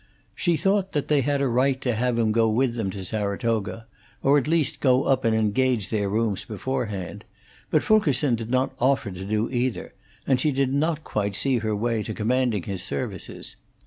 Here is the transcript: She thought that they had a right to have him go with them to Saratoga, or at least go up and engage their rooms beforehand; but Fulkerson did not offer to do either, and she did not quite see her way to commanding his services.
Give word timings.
She 0.33 0.57
thought 0.57 0.93
that 0.93 1.09
they 1.09 1.21
had 1.21 1.41
a 1.43 1.47
right 1.47 1.79
to 1.81 1.93
have 1.93 2.17
him 2.17 2.31
go 2.31 2.49
with 2.49 2.73
them 2.73 2.89
to 2.89 3.03
Saratoga, 3.05 3.85
or 4.23 4.39
at 4.39 4.47
least 4.47 4.79
go 4.79 5.03
up 5.03 5.23
and 5.23 5.35
engage 5.35 5.89
their 5.89 6.09
rooms 6.09 6.43
beforehand; 6.43 7.23
but 7.69 7.83
Fulkerson 7.83 8.33
did 8.33 8.49
not 8.49 8.73
offer 8.79 9.11
to 9.11 9.23
do 9.23 9.47
either, 9.51 9.93
and 10.25 10.39
she 10.39 10.51
did 10.51 10.73
not 10.73 11.03
quite 11.03 11.35
see 11.35 11.59
her 11.59 11.75
way 11.75 12.01
to 12.01 12.15
commanding 12.15 12.63
his 12.63 12.81
services. 12.81 13.57